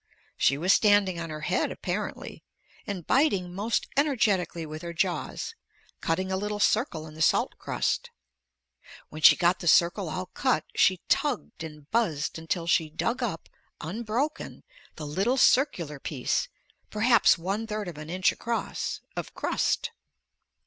[0.35, 2.43] She was standing on her head, apparently,
[2.87, 5.53] and biting most energetically with her jaws,
[6.01, 8.09] cutting a little circle in the salt crust.
[9.09, 13.47] When she got the circle all cut, she tugged and buzzed until she dug up,
[13.79, 14.63] unbroken,
[14.95, 16.47] the little circular piece
[16.89, 19.91] (perhaps one third of an inch across) of crust.